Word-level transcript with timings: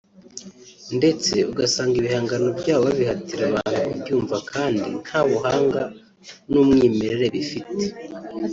ndetse 0.97 1.33
ugasanga 1.51 1.95
ibihangano 2.01 2.47
byabo 2.59 2.81
babihatira 2.87 3.43
abantu 3.51 3.79
kubyumva 3.91 4.37
kandi 4.51 4.83
ntabuhangan’umwimerere 5.05 7.25
bifite 7.35 7.83